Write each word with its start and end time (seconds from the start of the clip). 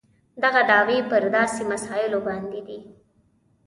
دغه 0.43 0.61
دعوې 0.71 0.99
پر 1.09 1.23
داسې 1.35 1.61
مسایلو 1.71 2.19
باندې 2.27 2.59
دي. 2.67 2.79